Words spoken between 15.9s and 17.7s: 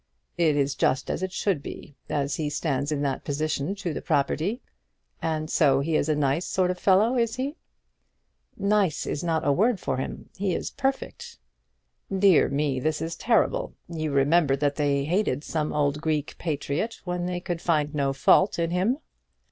Greek patriot when they could